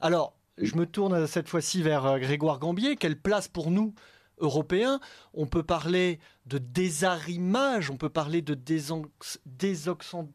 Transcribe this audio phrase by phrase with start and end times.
[0.00, 2.96] Alors, je me tourne cette fois-ci vers Grégoire Gambier.
[2.96, 3.94] Quelle place pour nous
[4.38, 5.00] Européens?
[5.34, 10.28] On peut parler de désarrimage, on peut parler de désoxydation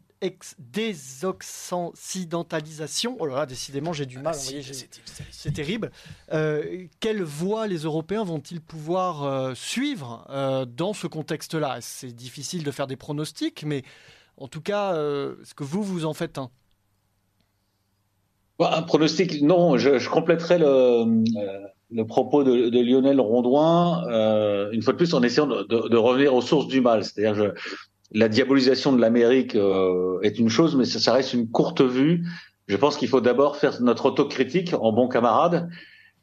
[0.59, 3.17] désoxydentalisation.
[3.19, 4.35] Oh là là, décidément, j'ai du mal.
[4.35, 5.91] c'est terrible.
[6.31, 11.79] Euh, quelle voie les Européens vont-ils pouvoir euh, suivre euh, dans ce contexte-là?
[11.81, 13.83] C'est difficile de faire des pronostics, mais
[14.37, 16.51] en tout cas, est-ce que vous, vous en faites un bah,
[18.59, 19.77] Un pronostic, non.
[19.77, 21.23] Je, je compléterai le,
[21.91, 24.03] le propos de, de Lionel Rondouin,
[24.71, 27.03] une fois de plus, en essayant de, de, de revenir aux sources du mal.
[27.03, 27.53] C'est-à-dire,
[28.13, 32.25] la diabolisation de l'Amérique euh, est une chose, mais ça, ça, reste une courte vue.
[32.67, 35.69] Je pense qu'il faut d'abord faire notre autocritique en bon camarade,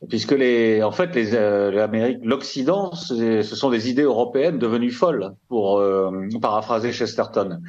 [0.08, 5.34] puisque les, en fait, les, euh, l'Amérique, l'Occident, ce sont des idées européennes devenues folles,
[5.48, 6.10] pour euh,
[6.40, 7.60] paraphraser Chesterton.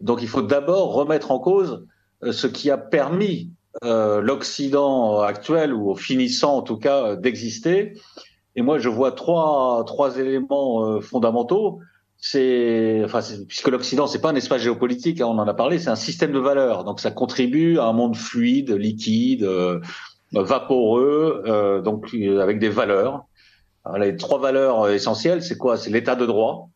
[0.00, 1.86] Donc, il faut d'abord remettre en cause
[2.30, 3.50] ce qui a permis
[3.82, 7.94] l'Occident actuel ou finissant en tout cas d'exister.
[8.56, 11.80] Et moi, je vois trois trois éléments fondamentaux
[12.20, 15.88] c'est, enfin, puisque l'Occident c'est pas un espace géopolitique, hein, on en a parlé, c'est
[15.88, 16.84] un système de valeurs.
[16.84, 19.80] Donc ça contribue à un monde fluide, liquide, euh,
[20.32, 23.24] vaporeux, euh, donc euh, avec des valeurs.
[23.84, 25.78] Alors, les trois valeurs essentielles, c'est quoi?
[25.78, 26.68] C'est l'état de droit,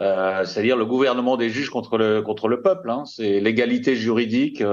[0.00, 2.90] c'est-à-dire le gouvernement des juges contre le contre le peuple.
[2.90, 3.04] Hein.
[3.04, 4.64] C'est l'égalité juridique,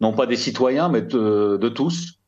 [0.00, 2.20] non pas des citoyens, mais de, de tous.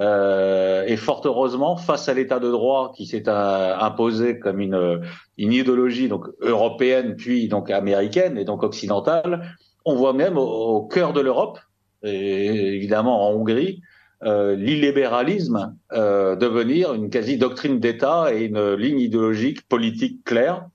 [0.00, 5.02] Euh, et fort heureusement, face à l'état de droit qui s'est euh, imposé comme une,
[5.36, 11.12] une idéologie donc européenne puis donc américaine et donc occidentale, on voit même au, cœur
[11.12, 11.58] de l'Europe,
[12.02, 13.82] et évidemment en Hongrie,
[14.22, 20.66] euh, l'illibéralisme euh, devenir une quasi doctrine d'État et une ligne idéologique politique claire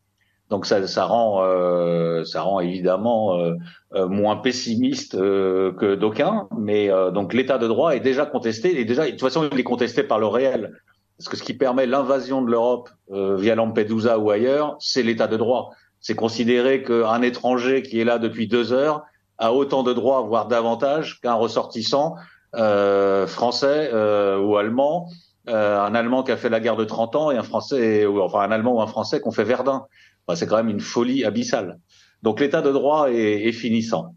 [0.50, 3.56] donc ça, ça rend, euh, ça rend évidemment euh,
[3.94, 8.80] euh moins pessimiste euh, que d'aucuns, mais euh, donc l'état de droit est déjà contesté
[8.80, 10.80] et déjà de toute façon il est contesté par le réel,
[11.18, 15.38] parce que ce qui permet l'invasion de l'Europe via Lampedusa ou ailleurs, c'est l'état de
[15.38, 15.72] droit.
[16.02, 19.04] C'est considérer qu'un étranger qui est là depuis deux heures
[19.38, 22.16] a autant de droits, voire davantage, qu'un ressortissant
[22.54, 25.08] français ou allemand.
[25.48, 28.42] un Allemand qui a fait la guerre de 30 ans et un Français, ou enfin
[28.42, 29.86] un Allemand ou un Français qui ont fait Verdun
[30.34, 31.80] c'est quand même une folie abyssale.
[32.24, 34.16] Donc l'état de droit est, finissant.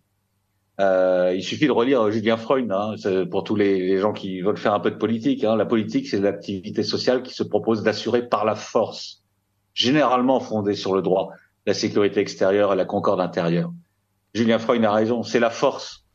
[0.80, 2.94] Euh, il suffit de relire Julien Freud hein,
[3.30, 5.44] pour tous les, gens qui veulent faire un peu de politique.
[5.44, 5.56] Hein.
[5.56, 9.22] La politique, c'est l'activité sociale qui se propose d'assurer par la force,
[9.74, 11.32] généralement fondée sur le droit,
[11.66, 13.72] la sécurité extérieure et la concorde intérieure.
[14.32, 16.06] Julien Freud a raison, c'est la force,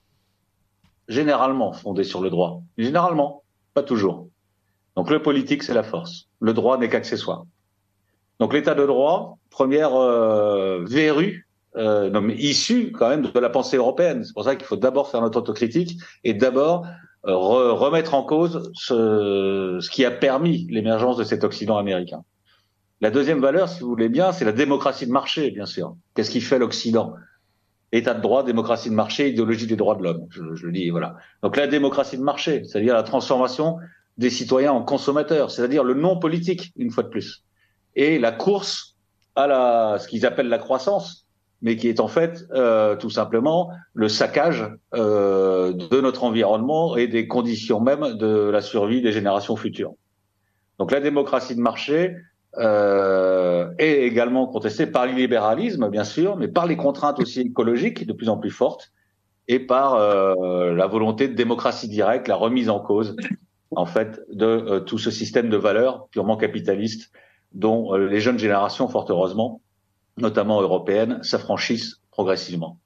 [1.08, 2.62] généralement fondée sur le droit.
[2.78, 3.44] Généralement,
[3.74, 4.30] pas toujours.
[4.96, 6.30] Donc le politique, c'est la force.
[6.40, 7.46] Le droit n'est qu'accessoire.
[8.44, 13.50] Donc l'état de droit, première euh, verrue euh, non, mais issue quand même de la
[13.50, 14.26] pensée européenne.
[14.26, 16.86] C'est pour ça qu'il faut d'abord faire notre autocritique et d'abord
[17.26, 17.34] euh,
[17.72, 22.26] remettre en cause ce, ce qui a permis l'émergence de cet Occident américain.
[23.00, 25.96] La deuxième valeur, si vous voulez bien, c'est la démocratie de marché, bien sûr.
[26.14, 27.14] Qu'est-ce qui fait l'Occident?
[27.94, 30.28] État de droit, démocratie de marché, idéologie des droits de l'homme.
[30.31, 31.16] Je, je, le dis, voilà.
[31.44, 33.78] Donc la démocratie de marché, c'est-à-dire la transformation
[34.18, 37.46] des citoyens en consommateurs, c'est-à-dire le non politique, une fois de plus
[37.96, 38.96] et la course
[39.36, 41.28] à la, ce qu'ils appellent la croissance,
[41.62, 47.08] mais qui est en fait euh, tout simplement le saccage euh, de notre environnement et
[47.08, 49.94] des conditions même de la survie des générations futures.
[50.78, 52.16] Donc la démocratie de marché
[52.58, 58.14] euh, est également contestée par l'illibéralisme, bien sûr, mais par les contraintes aussi écologiques de
[58.14, 58.92] plus en plus fortes
[59.48, 63.16] et par euh, la volonté de démocratie directe, la remise en cause
[63.75, 67.12] en fait de euh, tout ce système de valeurs purement capitaliste
[67.53, 69.62] dont euh, les jeunes générations, fort heureusement,
[70.18, 72.78] notamment européennes, s'affranchissent progressivement.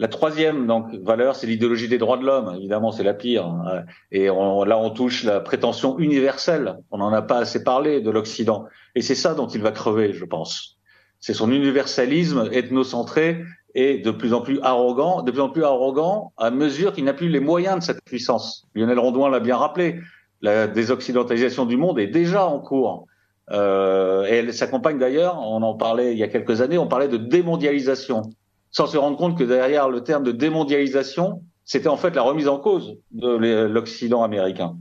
[0.00, 2.54] La troisième donc valeur, c'est l'idéologie des droits de l'homme.
[2.56, 3.46] Évidemment, c'est la pire.
[3.46, 3.82] Hein.
[4.12, 6.78] Et là, on touche la prétention universelle.
[6.92, 8.66] On n'en a pas assez parlé de l'Occident.
[8.94, 10.78] Et c'est ça dont il va crever, je pense.
[11.18, 13.44] C'est son universalisme ethnocentré
[13.74, 17.12] et de plus en plus arrogant, de plus en plus arrogant à mesure qu'il n'a
[17.12, 18.68] plus les moyens de cette puissance.
[18.74, 20.00] Lionel Rondouin l'a bien rappelé.
[20.42, 23.06] La désoccidentalisation du monde est déjà en cours.
[23.50, 27.08] Euh, et elle s'accompagne d'ailleurs, on en parlait il y a quelques années, on parlait
[27.08, 28.22] de démondialisation,
[28.70, 32.48] sans se rendre compte que derrière le terme de démondialisation, c'était en fait la remise
[32.48, 34.76] en cause de l'Occident américain.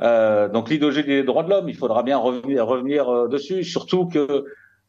[0.00, 4.44] Euh, donc l'idéologie des droits de l'homme, il faudra bien revenir, euh, dessus, surtout que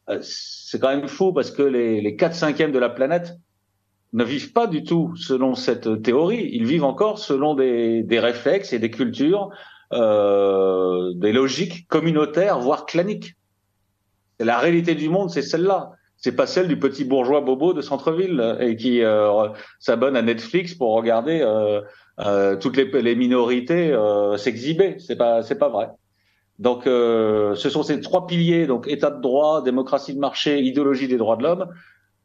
[0.08, 3.34] euh, c'est quand même fou parce que les, les 4 cinquièmes de la planète
[4.12, 8.78] ne vivent pas du tout selon cette théorie, ils vivent encore selon des réflexes et
[8.78, 9.50] des cultures
[9.92, 13.34] euh, des logiques communautaires, voire claniques.
[14.40, 15.92] La réalité du monde, c'est celle-là.
[16.16, 19.48] C'est pas celle du petit bourgeois bobo de centre-ville et qui euh,
[19.78, 23.94] s'abonne à Netflix pour regarder euh, toutes les, les minorités
[24.38, 24.96] s'exhiber.
[24.98, 25.88] C'est pas, c'est pas vrai.
[26.58, 31.16] Donc, ce sont ces trois piliers, donc État de droit, démocratie de marché, idéologie des
[31.16, 31.68] droits de l'homme,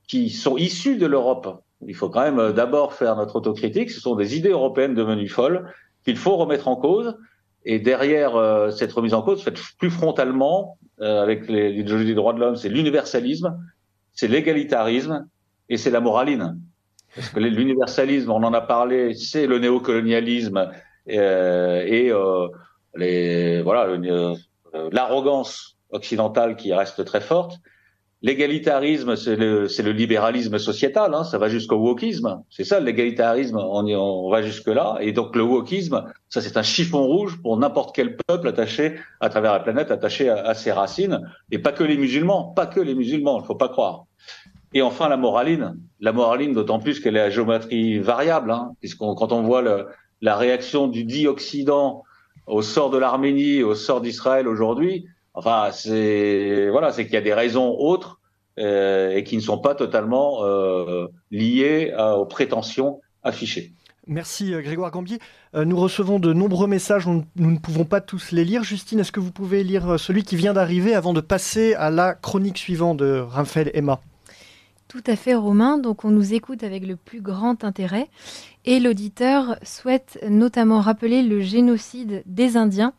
[0.07, 1.61] qui sont issus de l'Europe.
[1.85, 3.89] Il faut quand même d'abord faire notre autocritique.
[3.89, 5.71] Ce sont des idées européennes devenues folles
[6.05, 7.17] qu'il faut remettre en cause.
[7.71, 8.31] Et derrière
[8.71, 13.55] cette remise en cause, faite plus frontalement, avec l'idéologie des droits de l'homme, c'est l'universalisme,
[14.11, 15.27] c'est l'égalitarisme
[15.69, 16.59] et c'est la moraline.
[17.15, 20.71] Parce que l'universalisme, on en a parlé, c'est le néocolonialisme
[21.09, 22.47] euh, et euh,
[22.95, 24.35] les voilà euh,
[24.91, 27.57] l'arrogance occidentale qui reste très forte.
[28.21, 32.43] L'égalitarisme, c'est le, le, libéralisme sociétal, hein, ça va jusqu'au wokisme.
[32.49, 34.97] C'est ça, l'égalitarisme, on, on, va jusque-là.
[34.99, 39.29] Et donc le wokisme, ça c'est un chiffon rouge pour n'importe quel peuple attaché à
[39.29, 41.21] travers la planète, attaché à, à, ses racines.
[41.51, 44.03] Et pas que les musulmans, pas que les musulmans, il faut pas croire.
[44.73, 49.15] Et enfin la moraline, la moraline d'autant plus qu'elle est à géométrie variable, hein, puisqu'on
[49.15, 49.87] quand on voit le,
[50.21, 52.03] la réaction du dit Occident
[52.47, 55.05] au sort de l'Arménie, au sort d'Israël aujourd'hui,
[55.39, 58.19] Enfin, c'est voilà, c'est qu'il y a des raisons autres
[58.59, 63.71] euh, et qui ne sont pas totalement euh, liées aux prétentions affichées.
[64.05, 65.17] Merci euh, Grégoire Gambier.
[65.53, 68.65] nous recevons de nombreux messages, nous, nous, ne pouvons pas tous les lire.
[68.65, 72.15] Justine, est-ce que vous pouvez lire celui qui vient d'arriver avant de passer à la
[72.15, 74.01] chronique suivante de Raphaël Emma?
[74.89, 78.09] Tout à fait Romain, donc on nous écoute avec le plus grand intérêt
[78.65, 82.93] et l'auditeur souhaite notamment rappeler le génocide des Indiens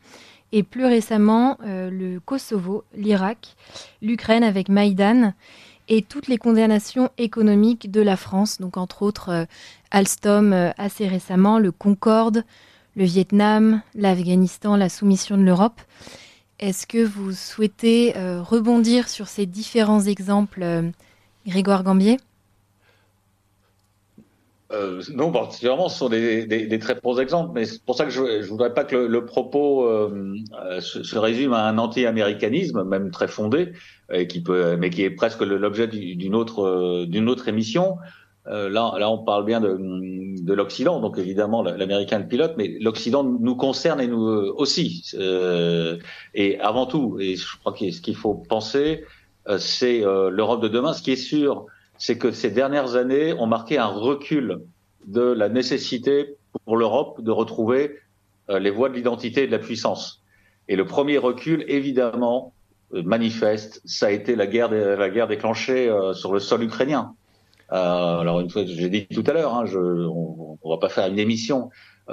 [0.51, 3.55] et plus récemment euh, le Kosovo, l'Irak,
[4.01, 5.33] l'Ukraine avec Maïdan
[5.87, 9.45] et toutes les condamnations économiques de la France, donc entre autres euh,
[9.91, 12.43] Alstom euh, assez récemment, le Concorde,
[12.95, 15.79] le Vietnam, l'Afghanistan, la soumission de l'Europe.
[16.59, 20.91] Est-ce que vous souhaitez rebondir sur ces différents exemples,
[21.47, 22.17] Grégoire Gambier?
[24.73, 28.05] Euh, non, particulièrement, ce sont des, des, des, très bons exemples, mais c'est pour ça
[28.05, 31.67] que je ne voudrais pas que le, le propos euh, euh, se, se, résume à
[31.67, 33.73] un anti-américanisme, même très fondé,
[34.13, 37.97] et qui peut, mais qui est presque l'objet d'une autre, d'une autre émission.
[38.45, 39.77] là, là, on parle bien de,
[40.41, 45.11] de l'Occident, donc évidemment l'Américain le pilote, mais l'Occident nous concerne et nous aussi.
[46.33, 49.03] et avant tout, et je crois que ce qu'il faut penser,
[49.57, 50.93] c'est l'Europe de demain.
[50.93, 51.67] Ce qui est sûr,
[52.01, 54.61] c'est que ces dernières années ont marqué un recul
[55.05, 57.99] de la nécessité pour l'Europe de retrouver
[58.49, 60.23] euh, les voies de l'identité et de la puissance.
[60.67, 62.53] Et le premier recul, évidemment,
[62.95, 67.13] euh, manifeste, ça a été la guerre, la guerre déclenchée euh, sur le sol ukrainien.
[67.69, 71.19] alors une fois, j'ai dit tout à l'heure, hein, on, on va pas faire une
[71.19, 71.69] émission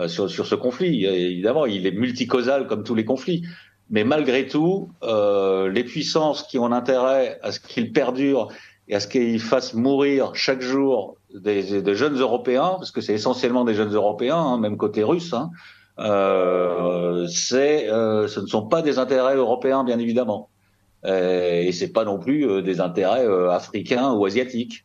[0.06, 1.06] sur, sur ce conflit.
[1.06, 3.42] Évidemment, il est multicausal comme tous les conflits.
[3.90, 8.48] Mais malgré tout, les puissances qui ont intérêt à ce qu'il perdure
[8.88, 13.64] et à ce qu'ils fassent mourir chaque jour des, jeunes Européens, parce que c'est essentiellement
[13.64, 15.50] des jeunes Européens, hein, même côté russe, hein,
[15.98, 20.48] euh, euh, ce ne sont pas des intérêts européens, bien évidemment.
[21.04, 24.84] Euh, et c'est pas non plus des intérêts africains ou asiatiques.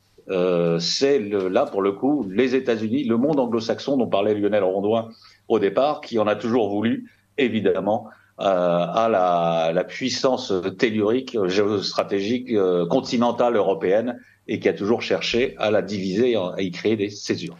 [0.80, 5.10] c'est là, pour le coup, les États-Unis, le monde anglo-saxon dont parlait Lionel Rondoin
[5.48, 8.08] au départ, qui en a toujours voulu, évidemment,
[8.38, 15.72] à la, la, puissance tellurique, géostratégique, euh, continentale européenne et qui a toujours cherché à
[15.72, 17.56] la diviser et à y créer des césures.